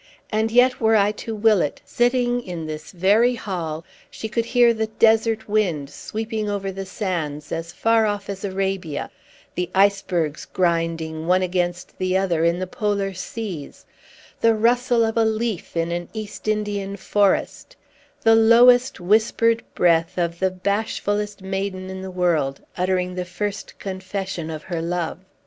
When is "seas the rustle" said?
13.13-15.05